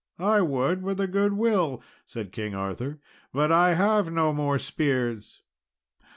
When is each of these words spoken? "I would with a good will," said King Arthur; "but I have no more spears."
"I 0.17 0.41
would 0.41 0.81
with 0.81 0.99
a 0.99 1.05
good 1.05 1.33
will," 1.33 1.83
said 2.07 2.31
King 2.31 2.55
Arthur; 2.55 2.99
"but 3.31 3.51
I 3.51 3.75
have 3.75 4.11
no 4.11 4.33
more 4.33 4.57
spears." 4.57 5.43